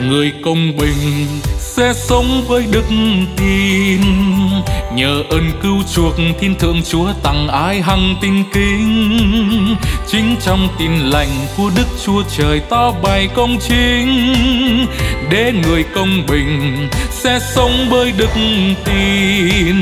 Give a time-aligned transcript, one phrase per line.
[0.00, 1.26] người công bình
[1.58, 2.84] sẽ sống với đức
[3.36, 4.00] tin.
[4.94, 9.76] Nhờ ơn cứu chuộc thiên thượng chúa tặng ai hằng tin kính.
[10.06, 14.36] Chính trong tin lành của đức chúa trời to bày công chính.
[15.30, 18.30] Để người công bình sẽ sống với đức
[18.84, 19.76] tin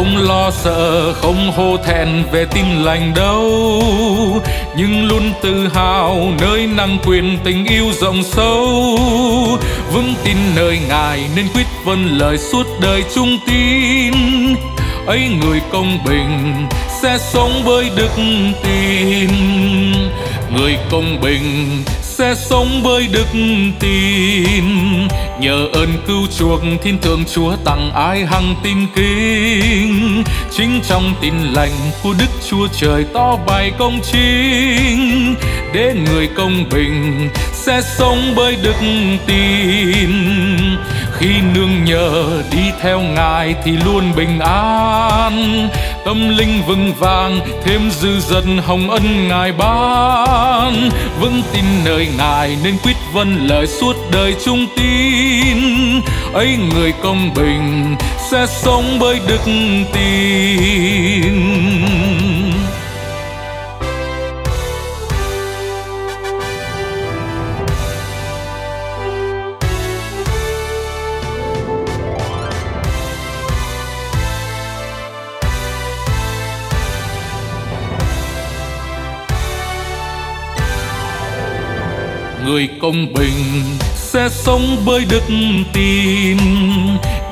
[0.00, 4.42] không lo sợ, không hô thẹn về tin lành đâu.
[4.76, 8.98] Nhưng luôn tự hào nơi năng quyền tình yêu rộng sâu.
[9.92, 14.14] Vững tin nơi ngài nên quyết vân lời suốt đời trung tín.
[15.06, 16.66] Ấy người công bình
[17.02, 18.10] sẽ sống với đức
[18.62, 19.30] tin.
[20.56, 21.82] Người công bình
[22.20, 23.26] sẽ sống với đức
[23.80, 24.64] tin.
[25.40, 30.24] Nhờ ơn cứu chuộc thiên thượng chúa tặng ai hằng tin kính.
[30.50, 35.34] Chính trong tin lành của đức chúa trời to bài công chính.
[35.74, 38.76] Để người công bình sẽ sống với đức
[39.26, 40.10] tin
[41.20, 45.68] khi nương nhờ đi theo ngài thì luôn bình an.
[46.04, 50.90] Tâm linh vững vàng, thêm dư dật hồng ân ngài ban.
[51.20, 55.56] Vững tin nơi ngài nên quyết vâng lời suốt đời trung tín.
[56.32, 57.96] Ấy người công bình
[58.30, 59.40] sẽ sống với đức
[59.92, 61.49] tin.
[82.44, 83.62] Người công bình
[83.94, 85.22] sẽ sống với đức
[85.72, 86.36] tin.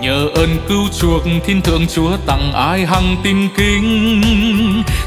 [0.02, 4.22] Nhờ ơn cứu chuộc thiên thượng chúa tặng ai hằng tin kính.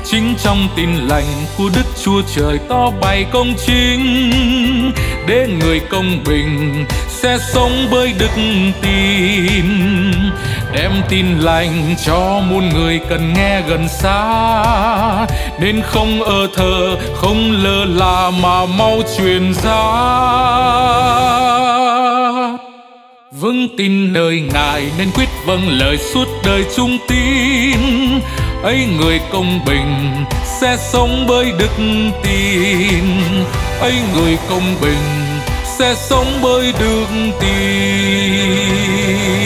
[0.06, 1.26] Chính trong tin lành
[1.58, 4.32] của đức chúa trời to bày công chính.
[5.28, 8.32] Để người công bình sẽ sống với đức
[8.82, 9.66] tin
[10.74, 15.28] đem tin lành cho muôn người cần nghe gần xa.
[15.60, 19.82] Nên không ở thờ không lơ là mà mau truyền ra.
[23.32, 27.80] Vững tin nơi ngài nên quyết vâng lời suốt đời trung tin
[28.64, 30.26] ấy người công bình
[30.62, 31.72] sẽ sống với đức
[32.24, 33.04] tin.
[33.80, 35.40] Ấy người công bình
[35.80, 37.06] sẽ sống với đức
[37.42, 39.41] tin.